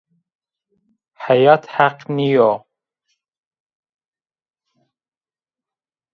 Heyat 1.23 1.63
heq 1.75 1.97
nîyo 2.15 2.51